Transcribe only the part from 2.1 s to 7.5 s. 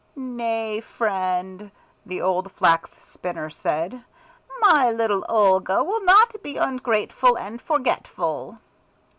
old Flax spinner said. "My little Olga will not be ungrateful